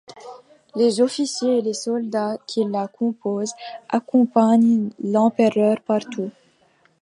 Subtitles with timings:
[0.75, 3.53] Les officiers et les soldats qui la composent
[3.87, 6.31] accompagnent l'Empereur partout.